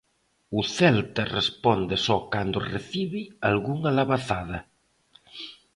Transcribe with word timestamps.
O 0.59 0.61
Celta 0.77 1.23
responde 1.39 1.95
só 2.05 2.17
cando 2.33 2.59
recibe 2.73 3.21
algunha 3.49 3.91
labazada. 3.99 4.59